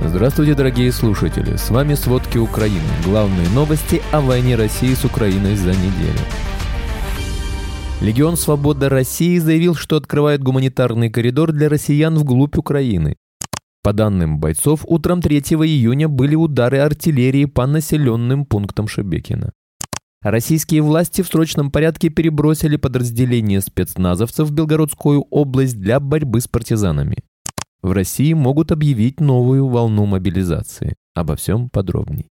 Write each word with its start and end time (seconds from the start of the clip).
Здравствуйте, 0.00 0.54
дорогие 0.54 0.92
слушатели! 0.92 1.56
С 1.56 1.70
вами 1.70 1.94
«Сводки 1.94 2.38
Украины». 2.38 2.78
Главные 3.04 3.48
новости 3.50 4.00
о 4.12 4.20
войне 4.20 4.54
России 4.54 4.94
с 4.94 5.04
Украиной 5.04 5.56
за 5.56 5.70
неделю. 5.70 6.20
Легион 8.00 8.36
«Свобода 8.36 8.88
России» 8.88 9.38
заявил, 9.38 9.74
что 9.74 9.96
открывает 9.96 10.40
гуманитарный 10.40 11.10
коридор 11.10 11.50
для 11.50 11.68
россиян 11.68 12.16
вглубь 12.16 12.56
Украины. 12.56 13.16
По 13.82 13.92
данным 13.92 14.38
бойцов, 14.38 14.82
утром 14.86 15.20
3 15.20 15.38
июня 15.40 16.08
были 16.08 16.36
удары 16.36 16.78
артиллерии 16.78 17.46
по 17.46 17.66
населенным 17.66 18.46
пунктам 18.46 18.86
Шебекина. 18.86 19.52
Российские 20.22 20.82
власти 20.82 21.22
в 21.22 21.26
срочном 21.26 21.72
порядке 21.72 22.08
перебросили 22.08 22.76
подразделения 22.76 23.60
спецназовцев 23.60 24.48
в 24.48 24.52
Белгородскую 24.52 25.26
область 25.30 25.80
для 25.80 25.98
борьбы 25.98 26.40
с 26.40 26.46
партизанами. 26.46 27.18
В 27.82 27.92
России 27.92 28.32
могут 28.32 28.72
объявить 28.72 29.20
новую 29.20 29.68
волну 29.68 30.06
мобилизации. 30.06 30.96
Обо 31.14 31.36
всем 31.36 31.68
подробней. 31.68 32.28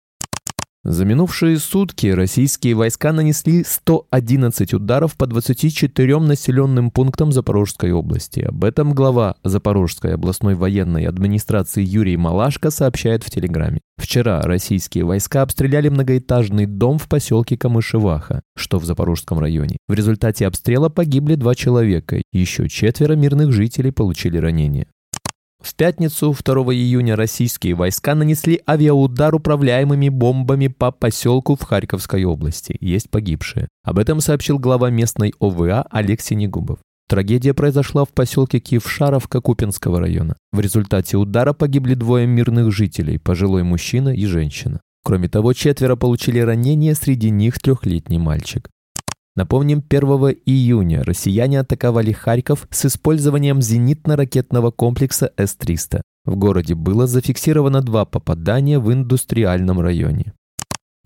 За 0.87 1.03
минувшие 1.03 1.59
сутки 1.59 2.07
российские 2.07 2.73
войска 2.73 3.11
нанесли 3.11 3.65
111 3.65 4.73
ударов 4.73 5.17
по 5.17 5.27
24 5.27 6.19
населенным 6.19 6.91
пунктам 6.91 7.33
Запорожской 7.33 7.91
области. 7.91 8.39
Об 8.39 8.63
этом 8.63 8.93
глава 8.93 9.35
Запорожской 9.43 10.13
областной 10.13 10.55
военной 10.55 11.05
администрации 11.05 11.83
Юрий 11.83 12.15
Малашко 12.15 12.71
сообщает 12.71 13.23
в 13.23 13.29
Телеграме. 13.29 13.81
Вчера 13.97 14.41
российские 14.41 15.03
войска 15.03 15.41
обстреляли 15.41 15.89
многоэтажный 15.89 16.65
дом 16.65 16.99
в 16.99 17.09
поселке 17.09 17.57
Камышеваха, 17.57 18.41
что 18.55 18.79
в 18.79 18.85
Запорожском 18.85 19.39
районе. 19.39 19.75
В 19.89 19.93
результате 19.93 20.47
обстрела 20.47 20.87
погибли 20.87 21.35
два 21.35 21.53
человека, 21.53 22.21
еще 22.31 22.69
четверо 22.69 23.15
мирных 23.15 23.51
жителей 23.51 23.91
получили 23.91 24.37
ранения. 24.37 24.87
В 25.61 25.75
пятницу 25.75 26.33
2 26.33 26.55
июня 26.73 27.15
российские 27.15 27.73
войска 27.73 28.15
нанесли 28.15 28.61
авиаудар 28.67 29.33
управляемыми 29.33 30.09
бомбами 30.09 30.67
по 30.67 30.91
поселку 30.91 31.55
в 31.55 31.63
Харьковской 31.63 32.23
области. 32.25 32.77
Есть 32.79 33.09
погибшие. 33.09 33.67
Об 33.83 33.99
этом 33.99 34.21
сообщил 34.21 34.59
глава 34.59 34.89
местной 34.89 35.33
ОВА 35.39 35.87
Олег 35.89 36.21
Синегубов. 36.21 36.79
Трагедия 37.09 37.53
произошла 37.53 38.05
в 38.05 38.09
поселке 38.09 38.59
Киевшаровка 38.59 39.39
Купинского 39.41 39.99
района. 39.99 40.35
В 40.51 40.59
результате 40.59 41.17
удара 41.17 41.53
погибли 41.53 41.93
двое 41.93 42.27
мирных 42.27 42.71
жителей, 42.71 43.17
пожилой 43.17 43.63
мужчина 43.63 44.09
и 44.09 44.25
женщина. 44.25 44.81
Кроме 45.03 45.29
того, 45.29 45.53
четверо 45.53 45.95
получили 45.95 46.39
ранения, 46.39 46.93
среди 46.93 47.29
них 47.29 47.59
трехлетний 47.59 48.17
мальчик. 48.17 48.69
Напомним, 49.37 49.83
1 49.87 50.01
июня 50.47 51.03
россияне 51.03 51.59
атаковали 51.59 52.11
Харьков 52.11 52.67
с 52.71 52.87
использованием 52.87 53.59
зенитно-ракетного 53.59 54.71
комплекса 54.71 55.31
С-300. 55.37 56.01
В 56.25 56.35
городе 56.35 56.73
было 56.73 57.05
зафиксировано 57.05 57.81
два 57.81 58.05
попадания 58.05 58.79
в 58.79 58.91
индустриальном 58.91 59.79
районе. 59.79 60.33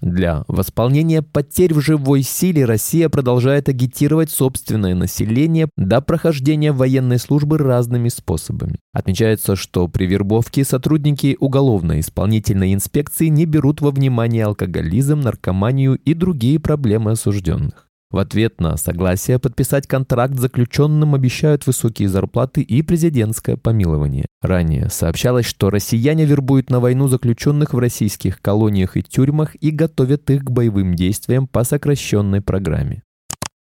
Для 0.02 0.46
восполнения 0.48 1.22
потерь 1.22 1.74
в 1.74 1.82
живой 1.82 2.22
силе 2.22 2.64
Россия 2.64 3.10
продолжает 3.10 3.68
агитировать 3.68 4.32
собственное 4.32 4.96
население 4.96 5.70
до 5.76 6.00
прохождения 6.00 6.72
военной 6.72 7.20
службы 7.20 7.58
разными 7.58 8.08
способами. 8.08 8.80
Отмечается, 8.94 9.58
что 9.58 9.90
при 9.90 10.06
вербовке 10.06 10.64
сотрудники 10.64 11.36
уголовно-исполнительной 11.38 12.74
инспекции 12.74 13.28
не 13.28 13.46
берут 13.46 13.82
во 13.82 13.92
внимание 13.92 14.46
алкоголизм, 14.46 15.20
наркоманию 15.20 15.96
и 15.96 16.14
другие 16.14 16.62
проблемы 16.62 17.12
осужденных. 17.12 17.91
В 18.12 18.18
ответ 18.18 18.60
на 18.60 18.76
согласие 18.76 19.40
подписать 19.40 19.88
контракт 19.88 20.36
заключенным 20.38 21.16
обещают 21.16 21.66
высокие 21.66 22.10
зарплаты 22.10 22.62
и 22.62 22.82
президентское 22.82 23.56
помилование. 23.56 24.26
Ранее 24.42 24.90
сообщалось, 24.90 25.46
что 25.46 25.70
россияне 25.70 26.26
вербуют 26.26 26.70
на 26.70 26.82
войну 26.82 27.08
заключенных 27.08 27.74
в 27.74 27.80
российских 27.80 28.42
колониях 28.42 28.98
и 28.98 29.02
тюрьмах 29.02 29.56
и 29.62 29.72
готовят 29.72 30.30
их 30.30 30.44
к 30.44 30.52
боевым 30.52 30.94
действиям 30.96 31.48
по 31.48 31.64
сокращенной 31.64 32.42
программе. 32.42 33.04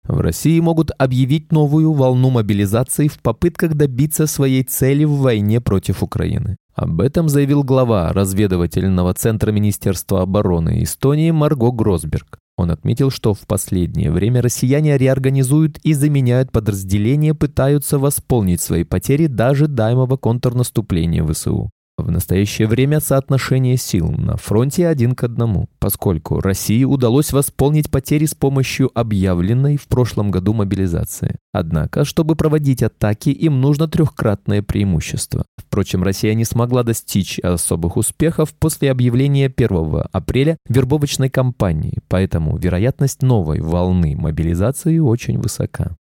В 0.04 0.20
России 0.20 0.58
могут 0.58 0.90
объявить 0.96 1.52
новую 1.52 1.92
волну 1.92 2.30
мобилизации 2.30 3.08
в 3.08 3.20
попытках 3.20 3.74
добиться 3.74 4.26
своей 4.26 4.64
цели 4.64 5.04
в 5.04 5.18
войне 5.18 5.60
против 5.60 6.02
Украины. 6.02 6.56
Об 6.74 7.00
этом 7.00 7.28
заявил 7.28 7.64
глава 7.64 8.12
разведывательного 8.12 9.12
центра 9.14 9.50
Министерства 9.50 10.22
обороны 10.22 10.82
Эстонии 10.82 11.30
Марго 11.30 11.72
Гросберг. 11.72 12.38
Он 12.56 12.70
отметил, 12.70 13.10
что 13.10 13.32
в 13.34 13.40
последнее 13.46 14.10
время 14.10 14.42
россияне 14.42 14.98
реорганизуют 14.98 15.78
и 15.78 15.94
заменяют 15.94 16.52
подразделения, 16.52 17.34
пытаются 17.34 17.98
восполнить 17.98 18.60
свои 18.60 18.84
потери 18.84 19.26
даже 19.26 19.66
даймого 19.66 20.16
контрнаступления 20.16 21.26
ВСУ. 21.26 21.70
В 22.02 22.10
настоящее 22.10 22.66
время 22.66 23.00
соотношение 23.00 23.76
сил 23.76 24.10
на 24.10 24.36
фронте 24.36 24.86
один 24.88 25.14
к 25.14 25.24
одному, 25.24 25.68
поскольку 25.78 26.40
России 26.40 26.84
удалось 26.84 27.32
восполнить 27.32 27.90
потери 27.90 28.26
с 28.26 28.34
помощью 28.34 28.90
объявленной 28.94 29.76
в 29.76 29.86
прошлом 29.86 30.30
году 30.30 30.52
мобилизации. 30.54 31.36
Однако, 31.52 32.04
чтобы 32.04 32.36
проводить 32.36 32.82
атаки, 32.82 33.30
им 33.30 33.60
нужно 33.60 33.88
трехкратное 33.88 34.62
преимущество. 34.62 35.44
Впрочем, 35.56 36.02
Россия 36.02 36.34
не 36.34 36.44
смогла 36.44 36.82
достичь 36.82 37.38
особых 37.38 37.96
успехов 37.96 38.54
после 38.58 38.90
объявления 38.90 39.46
1 39.54 40.04
апреля 40.12 40.56
вербовочной 40.68 41.30
кампании, 41.30 41.98
поэтому 42.08 42.56
вероятность 42.56 43.22
новой 43.22 43.60
волны 43.60 44.16
мобилизации 44.16 44.98
очень 44.98 45.38
высока. 45.38 45.96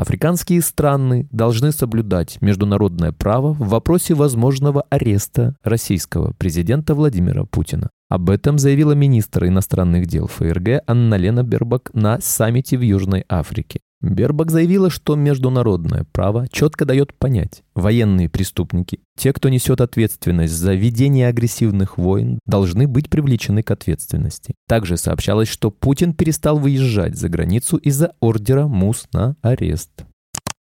Африканские 0.00 0.62
страны 0.62 1.28
должны 1.30 1.72
соблюдать 1.72 2.40
международное 2.40 3.12
право 3.12 3.52
в 3.52 3.68
вопросе 3.68 4.14
возможного 4.14 4.86
ареста 4.88 5.56
российского 5.62 6.32
президента 6.32 6.94
Владимира 6.94 7.44
Путина. 7.44 7.90
Об 8.08 8.30
этом 8.30 8.58
заявила 8.58 8.92
министр 8.92 9.48
иностранных 9.48 10.06
дел 10.06 10.26
ФРГ 10.26 10.84
Анна-Лена 10.86 11.42
Бербак 11.42 11.90
на 11.92 12.18
саммите 12.18 12.78
в 12.78 12.80
Южной 12.80 13.26
Африке. 13.28 13.80
Бербак 14.02 14.50
заявила, 14.50 14.88
что 14.88 15.14
международное 15.14 16.06
право 16.12 16.48
четко 16.48 16.86
дает 16.86 17.12
понять, 17.12 17.62
военные 17.74 18.30
преступники, 18.30 19.00
те, 19.16 19.32
кто 19.32 19.50
несет 19.50 19.82
ответственность 19.82 20.54
за 20.54 20.74
ведение 20.74 21.28
агрессивных 21.28 21.98
войн, 21.98 22.38
должны 22.46 22.88
быть 22.88 23.10
привлечены 23.10 23.62
к 23.62 23.70
ответственности. 23.70 24.54
Также 24.66 24.96
сообщалось, 24.96 25.48
что 25.48 25.70
Путин 25.70 26.14
перестал 26.14 26.58
выезжать 26.58 27.16
за 27.16 27.28
границу 27.28 27.76
из-за 27.76 28.12
ордера 28.20 28.66
МУС 28.66 29.06
на 29.12 29.36
арест. 29.42 30.06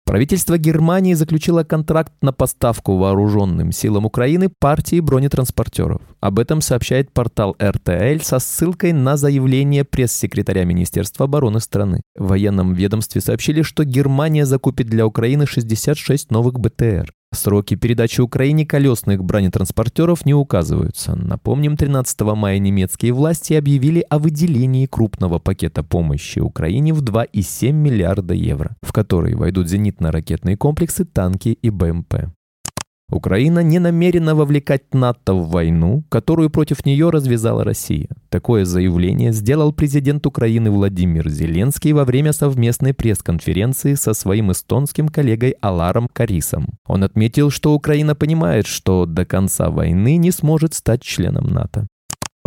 Правительство 0.08 0.58
Германии 0.58 1.14
заключило 1.16 1.66
контракт 1.66 2.14
на 2.22 2.32
поставку 2.32 2.96
вооруженным 2.96 3.74
силам 3.74 4.06
Украины 4.06 4.48
партии 4.48 5.02
бронетранспортеров. 5.02 6.02
Об 6.22 6.40
этом 6.40 6.62
сообщает 6.62 7.12
портал 7.12 7.58
РТЛ 7.62 8.24
со 8.24 8.40
ссылкой 8.40 8.94
на 8.94 9.18
заявление 9.18 9.84
пресс-секретаря 9.84 10.64
Министерства 10.64 11.26
обороны 11.26 11.60
страны. 11.60 12.04
В 12.16 12.30
военном 12.30 12.74
ведомстве 12.74 13.20
сообщили, 13.20 13.64
что 13.64 13.84
Германия 13.84 14.46
закупит 14.46 14.88
для 14.88 15.06
Украины 15.06 15.46
66 15.46 16.32
новых 16.32 16.58
БТР. 16.58 17.12
Сроки 17.34 17.76
передачи 17.76 18.22
Украине 18.22 18.66
колесных 18.66 19.24
бронетранспортеров 19.24 20.26
не 20.26 20.34
указываются. 20.34 21.16
Напомним, 21.16 21.78
13 21.78 22.22
мая 22.22 22.58
немецкие 22.58 23.12
власти 23.14 23.54
объявили 23.54 24.04
о 24.10 24.18
выделении 24.18 24.86
крупного 24.86 25.38
пакета 25.38 25.84
помощи 25.84 26.40
Украине 26.40 26.94
в 26.94 27.04
2,7 27.04 27.72
миллиарда 27.72 28.34
евро, 28.34 28.76
в 28.82 28.92
который 28.92 29.36
войдут 29.36 29.68
зенитно-ракетные 29.68 30.58
комплексы, 30.58 31.06
танки 31.06 31.50
и 31.62 31.70
БМП. 31.70 32.16
Украина 33.10 33.64
не 33.64 33.80
намерена 33.80 34.36
вовлекать 34.36 34.94
НАТО 34.94 35.34
в 35.34 35.50
войну, 35.50 36.04
которую 36.10 36.50
против 36.50 36.86
нее 36.86 37.10
развязала 37.10 37.64
Россия. 37.64 38.10
Такое 38.30 38.66
заявление 38.66 39.32
сделал 39.32 39.72
президент 39.72 40.28
Украины 40.28 40.70
Владимир 40.70 41.30
Зеленский 41.30 41.94
во 41.94 42.04
время 42.04 42.34
совместной 42.34 42.94
пресс-конференции 42.94 43.94
со 43.94 44.14
своим 44.14 44.52
эстонским 44.52 45.08
коллегой 45.08 45.56
Аларом 45.62 46.10
Карисом. 46.12 46.68
Он 46.86 47.04
отметил, 47.06 47.50
что 47.50 47.74
Украина 47.74 48.14
понимает, 48.14 48.68
что 48.68 49.06
до 49.06 49.26
конца 49.26 49.70
войны 49.70 50.18
не 50.18 50.32
сможет 50.32 50.74
стать 50.74 51.02
членом 51.02 51.48
НАТО. 51.48 51.88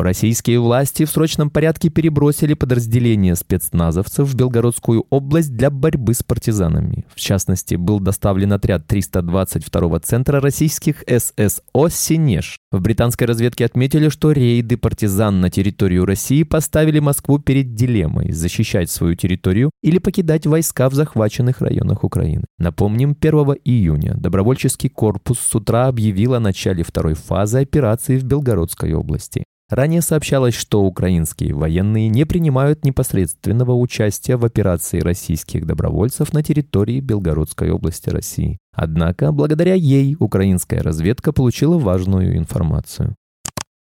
Российские 0.03 0.61
власти 0.61 1.05
в 1.05 1.11
срочном 1.11 1.51
порядке 1.51 1.91
перебросили 1.91 2.55
подразделения 2.55 3.37
спецназовцев 3.37 4.27
в 4.27 4.35
Белгородскую 4.35 5.07
область 5.11 5.55
для 5.55 5.71
борьбы 5.71 6.15
с 6.15 6.23
партизанами. 6.23 7.05
В 7.15 7.21
частности, 7.21 7.75
был 7.75 8.01
доставлен 8.01 8.53
отряд 8.53 8.91
322-го 8.91 9.99
центра 9.99 10.41
российских 10.41 11.05
ССО 11.07 11.89
«Синеж». 11.91 12.57
В 12.73 12.81
британской 12.81 13.27
разведке 13.27 13.67
отметили, 13.67 14.09
что 14.09 14.33
рейды 14.33 14.77
партизан 14.77 15.41
на 15.41 15.51
территорию 15.51 16.07
России 16.07 16.45
поставили 16.45 17.01
Москву 17.01 17.39
перед 17.39 17.75
дилеммой– 17.75 18.33
защищать 18.33 18.91
свою 18.91 19.17
территорию 19.17 19.71
или 19.83 19.99
покидать 19.99 20.47
войска 20.47 20.89
в 20.89 20.95
захваченных 20.95 21.61
районах 21.61 22.05
Украины. 22.05 22.45
Напомним, 22.59 23.17
1 23.21 23.35
июня 23.65 24.15
добровольческий 24.15 24.89
корпус 24.89 25.41
с 25.41 25.55
утра 25.55 25.89
объявил 25.89 26.35
о 26.35 26.41
начале 26.41 26.85
второй 26.85 27.15
фазы 27.15 27.59
операции 27.59 28.17
в 28.19 28.25
Белгородской 28.25 28.95
области. 28.95 29.45
Ранее 29.71 30.03
сообщалось, 30.03 30.55
что 30.55 30.83
украинские 30.83 31.55
военные 31.55 32.09
не 32.09 32.25
принимают 32.25 32.85
непосредственного 32.85 33.73
участия 33.73 34.37
в 34.37 34.45
операции 34.45 34.99
российских 34.99 35.65
добровольцев 35.65 36.33
на 36.33 36.43
территории 36.43 36.99
Белгородской 36.99 37.71
области 37.71 38.11
России. 38.11 38.59
Однако, 38.75 39.31
благодаря 39.31 39.75
ей, 39.75 40.17
украинская 40.19 40.83
разведка 40.83 41.33
получила 41.33 41.79
важную 41.79 42.37
информацию. 42.37 43.15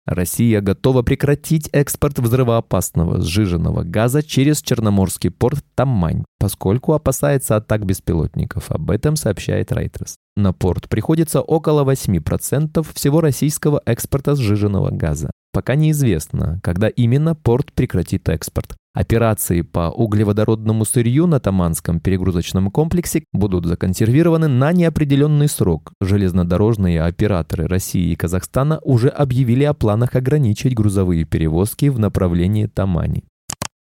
Россия 0.06 0.60
готова 0.60 1.02
прекратить 1.02 1.70
экспорт 1.72 2.20
взрывоопасного 2.20 3.22
сжиженного 3.22 3.84
газа 3.84 4.22
через 4.22 4.62
Черноморский 4.62 5.30
порт 5.30 5.64
Тамань, 5.76 6.26
поскольку 6.40 6.94
опасается 6.94 7.56
атак 7.56 7.86
беспилотников. 7.86 8.70
Об 8.72 8.92
этом 8.92 9.16
сообщает 9.16 9.72
Reuters. 9.72 10.16
На 10.36 10.52
порт 10.52 10.90
приходится 10.90 11.42
около 11.42 11.90
8% 11.90 12.86
всего 12.94 13.22
российского 13.22 13.82
экспорта 13.86 14.36
сжиженного 14.36 14.90
газа. 14.90 15.30
Пока 15.52 15.76
неизвестно, 15.76 16.60
когда 16.62 16.88
именно 16.88 17.34
порт 17.36 17.74
прекратит 17.74 18.30
экспорт. 18.30 18.76
Операции 18.94 19.62
по 19.62 19.90
углеводородному 19.90 20.84
сырью 20.84 21.28
на 21.28 21.40
Таманском 21.40 22.00
перегрузочном 22.00 22.72
комплексе 22.72 23.24
будут 23.32 23.66
законсервированы 23.66 24.48
на 24.48 24.74
неопределенный 24.74 25.48
срок. 25.48 25.94
Железнодорожные 26.02 27.04
операторы 27.04 27.68
России 27.68 28.12
и 28.12 28.16
Казахстана 28.16 28.80
уже 28.84 29.10
объявили 29.10 29.64
о 29.64 29.74
планах 29.74 30.16
ограничить 30.16 30.74
грузовые 30.74 31.24
перевозки 31.24 31.90
в 31.90 32.00
направлении 32.00 32.66
Тамани. 32.66 33.24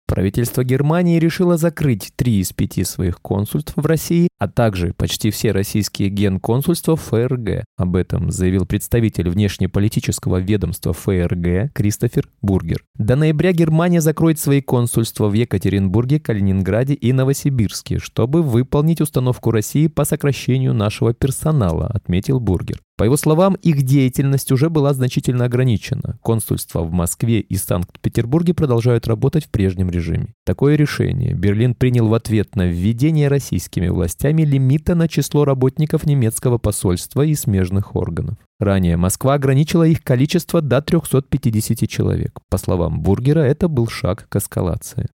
Правительство 0.08 0.64
Германии 0.64 1.18
решило 1.18 1.58
закрыть 1.58 2.12
три 2.16 2.40
из 2.40 2.54
пяти 2.54 2.84
своих 2.84 3.20
консульств 3.22 3.74
в 3.76 3.86
России, 3.86 4.28
а 4.38 4.48
также 4.48 4.94
почти 4.94 5.32
все 5.32 5.52
российские 5.52 6.10
генконсульства 6.10 6.96
ФРГ. 6.96 7.64
Об 7.76 7.96
этом 7.96 8.30
заявил 8.30 8.68
представитель 8.68 9.30
внешнеполитического 9.30 10.38
ведомства 10.38 10.94
ФРГ 10.94 11.74
Кристофер 11.74 12.30
Бургер. 12.44 12.84
До 12.96 13.16
ноября 13.16 13.52
Германия 13.52 14.00
закроет 14.00 14.38
свои 14.38 14.62
консульства 14.62 15.28
в 15.28 15.34
Екатеринбурге, 15.34 16.20
Калининграде 16.20 16.94
и 16.94 17.12
Новосибирске, 17.12 17.98
чтобы 17.98 18.44
выполнить 18.44 19.02
установку 19.02 19.50
России 19.50 19.88
по 19.88 20.06
сокращению 20.06 20.76
нашего 20.76 21.16
персонала, 21.16 21.88
отметил 21.88 22.40
Бургер. 22.40 22.80
По 22.98 23.04
его 23.04 23.18
словам, 23.18 23.56
их 23.56 23.84
деятельность 23.84 24.54
уже 24.54 24.70
была 24.70 24.94
значительно 24.94 25.46
ограничена. 25.46 26.18
Консульства 26.22 26.82
в 26.82 26.92
Москве 26.94 27.42
и 27.42 27.58
Санкт-Петербурге 27.58 28.54
продолжают 28.54 29.06
работать 29.08 29.46
в 29.46 29.50
прежнем 29.50 29.90
режиме. 29.90 30.34
Такое 30.46 30.76
решение 30.76 31.34
Берлин 31.34 31.76
принял 31.76 32.08
в 32.08 32.14
ответ 32.14 32.56
на 32.56 32.68
введение 32.68 33.28
российскими 33.28 33.90
властями 33.90 34.44
лимита 34.44 34.96
на 34.96 35.10
число 35.10 35.44
работников 35.44 36.06
немецкого 36.06 36.58
посольства 36.58 37.24
и 37.24 37.36
смежных 37.36 37.98
органов. 37.98 38.38
Ранее 38.60 38.96
Москва 38.96 39.34
ограничила 39.34 39.84
их 39.84 40.02
количество 40.02 40.62
до 40.62 40.82
350 40.82 41.90
человек. 41.90 42.40
По 42.50 42.58
словам 42.58 43.02
Бургера, 43.02 43.42
это 43.42 43.68
был 43.68 43.88
шаг 43.88 44.28
к 44.30 44.38
эскалации. 44.38 45.08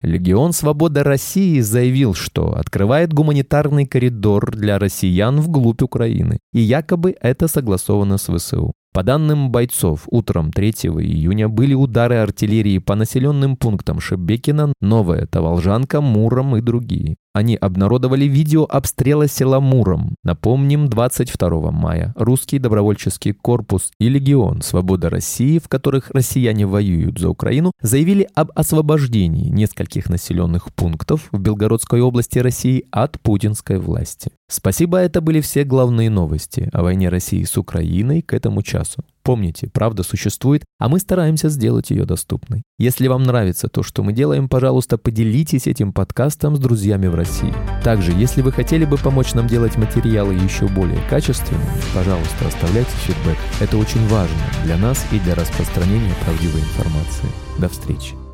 Легион 0.00 0.52
«Свобода 0.52 1.02
России» 1.02 1.58
заявил, 1.58 2.14
что 2.14 2.56
открывает 2.56 3.12
гуманитарный 3.12 3.84
коридор 3.84 4.52
для 4.54 4.78
россиян 4.78 5.40
вглубь 5.40 5.82
Украины, 5.82 6.38
и 6.52 6.60
якобы 6.60 7.16
это 7.20 7.48
согласовано 7.48 8.16
с 8.16 8.32
ВСУ. 8.32 8.74
По 8.92 9.02
данным 9.02 9.50
бойцов, 9.50 10.04
утром 10.06 10.52
3 10.52 10.70
июня 10.70 11.48
были 11.48 11.74
удары 11.74 12.16
артиллерии 12.16 12.78
по 12.78 12.94
населенным 12.94 13.56
пунктам 13.56 13.98
Шебекина, 13.98 14.72
Новая 14.80 15.26
Таволжанка, 15.26 16.00
Муром 16.00 16.56
и 16.56 16.60
другие. 16.60 17.16
Они 17.38 17.54
обнародовали 17.54 18.24
видео 18.24 18.66
обстрела 18.68 19.28
села 19.28 19.60
Муром. 19.60 20.16
Напомним, 20.24 20.88
22 20.88 21.70
мая 21.70 22.12
русский 22.16 22.58
добровольческий 22.58 23.32
корпус 23.32 23.92
и 24.00 24.08
Легион 24.08 24.60
Свобода 24.60 25.08
России, 25.08 25.60
в 25.60 25.68
которых 25.68 26.10
россияне 26.10 26.66
воюют 26.66 27.20
за 27.20 27.28
Украину, 27.28 27.70
заявили 27.80 28.26
об 28.34 28.50
освобождении 28.56 29.50
нескольких 29.50 30.08
населенных 30.08 30.74
пунктов 30.74 31.28
в 31.30 31.38
Белгородской 31.38 32.00
области 32.00 32.40
России 32.40 32.86
от 32.90 33.20
путинской 33.20 33.78
власти. 33.78 34.32
Спасибо, 34.50 34.98
это 34.98 35.20
были 35.20 35.40
все 35.40 35.62
главные 35.62 36.10
новости 36.10 36.68
о 36.72 36.82
войне 36.82 37.08
России 37.08 37.44
с 37.44 37.56
Украиной 37.56 38.22
к 38.22 38.32
этому 38.32 38.62
часу. 38.62 39.04
Помните, 39.22 39.68
правда 39.70 40.02
существует, 40.02 40.64
а 40.78 40.88
мы 40.88 40.98
стараемся 40.98 41.50
сделать 41.50 41.90
ее 41.90 42.06
доступной. 42.06 42.62
Если 42.78 43.08
вам 43.08 43.24
нравится 43.24 43.68
то, 43.68 43.82
что 43.82 44.02
мы 44.02 44.14
делаем, 44.14 44.48
пожалуйста, 44.48 44.96
поделитесь 44.96 45.66
этим 45.66 45.92
подкастом 45.92 46.56
с 46.56 46.58
друзьями 46.58 47.08
в 47.08 47.14
России. 47.28 47.54
Также, 47.82 48.12
если 48.12 48.42
вы 48.42 48.52
хотели 48.52 48.84
бы 48.84 48.96
помочь 48.96 49.34
нам 49.34 49.46
делать 49.46 49.76
материалы 49.76 50.34
еще 50.34 50.66
более 50.66 51.00
качественными, 51.08 51.64
пожалуйста, 51.94 52.46
оставляйте 52.46 52.90
фидбэк. 52.90 53.38
Это 53.60 53.76
очень 53.76 54.06
важно 54.08 54.36
для 54.64 54.76
нас 54.76 55.04
и 55.12 55.18
для 55.18 55.34
распространения 55.34 56.14
правдивой 56.24 56.60
информации. 56.60 57.28
До 57.58 57.68
встречи. 57.68 58.27